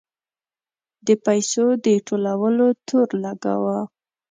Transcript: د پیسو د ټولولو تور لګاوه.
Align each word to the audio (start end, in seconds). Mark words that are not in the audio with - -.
د 1.05 1.07
پیسو 1.25 1.65
د 1.85 1.87
ټولولو 2.07 2.65
تور 2.87 3.07
لګاوه. 3.23 3.79